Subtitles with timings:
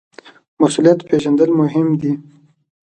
[0.59, 2.11] مسوولیت پیژندل مهم دي